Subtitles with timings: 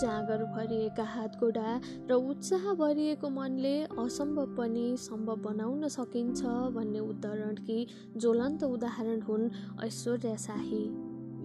[0.00, 1.80] जाँगर भरिएका हातगोडा
[2.10, 6.42] र उत्साह भरिएको मनले असम्भव पनि सम्भव बनाउन सकिन्छ
[6.76, 7.78] भन्ने उदाहरणकी
[8.16, 9.50] ज्वलन्त उदाहरण हुन्
[9.84, 10.84] ऐश्वर्या शाही।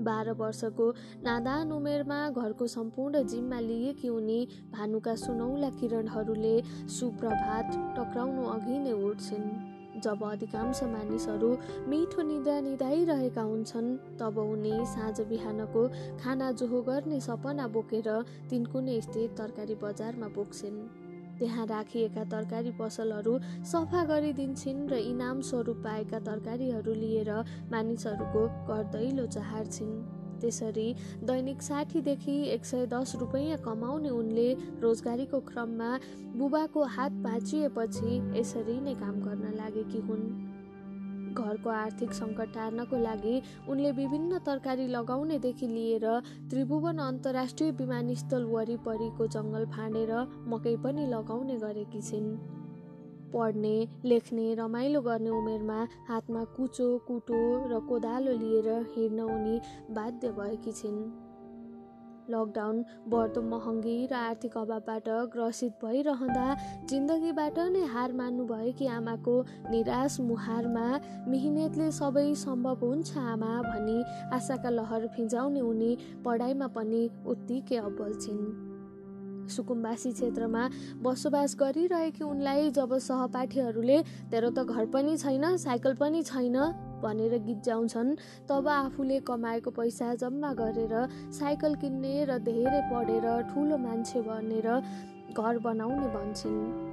[0.05, 0.89] बाह्र वर्षको
[1.23, 4.39] नादान उमेरमा घरको सम्पूर्ण जिम्मा लिएकी उनी
[4.73, 6.55] भानुका सुनौला किरणहरूले
[6.89, 11.49] सुप्रभात टक्राउनु अघि नै उठ्छिन्। जब अधिकांश मानिसहरू
[11.89, 15.87] मिठो निद्रा निधाइरहेका हुन्छन् तब उनी साँझ बिहानको
[16.23, 18.09] खाना जोहो गर्ने सपना बोकेर
[18.49, 20.79] तिनकुने स्थित तरकारी बजारमा पुग्छिन्
[21.39, 27.31] त्यहाँ राखिएका तरकारी पसलहरू सफा गरिदिन्छन् र इनाम स्वरूप पाएका तरकारीहरू लिएर
[27.71, 30.87] मानिसहरूको घर दैलो चहार्छिन्। त्यसरी
[31.23, 34.47] दैनिक साठीदेखि एक सय दस रुपियाँ कमाउने उनले
[34.81, 35.91] रोजगारीको क्रममा
[36.37, 40.25] बुबाको हात भाँचिएपछि यसरी नै काम गर्न लागेकी हुन्।
[41.31, 43.35] घरको आर्थिक सङ्कट टार्नको लागि
[43.69, 46.07] उनले विभिन्न तरकारी लगाउनेदेखि लिएर
[46.49, 50.11] त्रिभुवन अन्तर्राष्ट्रिय विमानस्थल वरिपरिको जङ्गल फाँडेर
[50.47, 52.60] मकै पनि लगाउने गरेकी छिन्।
[53.33, 55.79] पढ्ने लेख्ने रमाइलो गर्ने उमेरमा
[56.09, 59.59] हातमा कुचो कुटो र कोदालो लिएर हिँड्न उनी
[59.95, 61.03] बाध्य भएकी छिन्।
[62.29, 66.45] लकडाउन बढ्दो महँगी र आर्थिक अभावबाट ग्रसित भइरहँदा
[66.89, 69.35] जिन्दगीबाट नै हार मान्नुभएकी आमाको
[69.71, 70.87] निराश मुहारमा
[71.27, 73.99] मिहिनेतले सबै सम्भव हुन्छ आमा भनी
[74.33, 78.70] आशाका लहर फिजाउने उनी पढाइमा पनि उत्तिकै अब्बल छिन्।
[79.51, 80.63] सुकुम्बासी क्षेत्रमा
[81.03, 83.97] बसोबास गरिरहेकी उनलाई जब सहपाठीहरूले
[84.31, 86.57] तेरो त घर पनि छैन साइकल पनि छैन
[87.03, 88.15] भनेर गिज्जाउँछन्
[88.49, 90.93] तब आफूले कमाएको पैसा जम्मा गरेर
[91.33, 94.67] साइकल किन्ने र धेरै पढेर ठुलो मान्छे बनेर
[95.33, 96.89] घर बनाउने भन्छन्।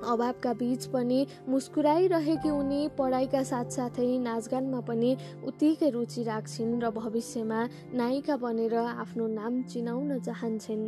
[0.00, 5.10] अभावका बीच पनि मुस्कुराइरहेकी उनी पढाइका साथसाथै नाचगानमा पनि
[5.44, 7.60] उत्तिकै रुचि राख्छिन् र भविष्यमा
[8.00, 10.84] नायिका बनेर आफ्नो नाम चिनाउन चाहन्छन्।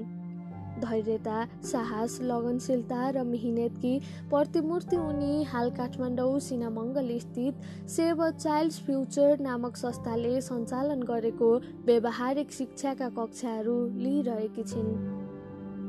[0.84, 3.94] धैर्यता साहस लगनशीलता र मिहिनेतकी
[4.31, 7.66] प्रतिमूर्ति उनी हाल काठमाडौँ सिनामङ्गल स्थित
[7.97, 11.50] सेभ अ चाइल्ड्स फ्युचर नामक संस्थाले सञ्चालन गरेको
[11.87, 15.20] व्यावहारिक शिक्षाका कक्षाहरू लिइरहेकी छिन्।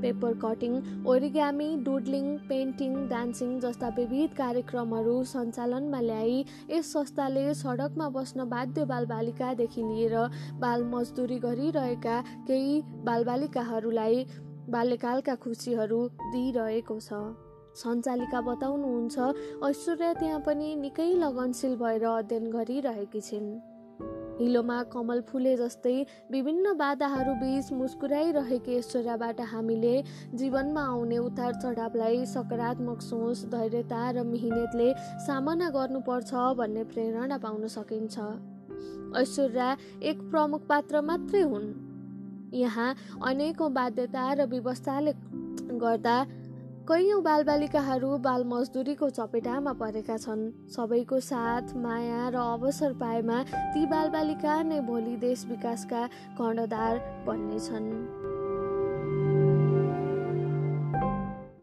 [0.04, 0.74] Paper cutting
[1.08, 9.84] origami doodling painting dancing जस्ता विविध कार्यक्रमहरू सञ्चालनमा ल्याई यस संस्थाले सडकमा बस्न बाध्य बालबालिकादेखि
[9.84, 10.16] लिएर
[10.60, 12.18] बाल मजदुरी गरिरहेका
[12.48, 14.26] केही बालबालिकाहरूलाई
[14.70, 17.14] बाल्यकालका खुसीहरू दिइरहेको छ।
[17.76, 19.20] सञ्चालिका बताउनुहुन्छ
[19.66, 23.48] ऐश्वर्या त्यहाँ पनि निकै लगनशील भएर अध्ययन गरिरहेकी छिन्।
[24.40, 29.94] हिलोमा कमल फुले जस्तै विभिन्न बाधाहरू बीच मुस्कुराइरहेकी ऐश्वर्याबाट हामीले
[30.34, 34.94] जीवनमा आउने उतार चढावलाई सकारात्मक सोच धैर्यता र मिहिनेतले
[35.28, 38.18] सामना गर्नुपर्छ भन्ने प्रेरणा पाउन सकिन्छ।
[39.18, 41.83] ऐश्वर्या एक प्रमुख पात्र मात्रै हुन्।
[42.54, 45.14] यहाँ अनेकौँ बाध्यता र व्यवस्थाले
[45.80, 46.18] गर्दा
[46.84, 54.62] कैयौँ बालबालिकाहरू बाल मजदुरीको चपेटामा परेका छन्। सबैको साथ माया र अवसर पाएमा ती बालबालिका
[54.64, 56.06] नै भोलि देश विकासका
[56.36, 58.33] कर्णधार बन्नेछन्।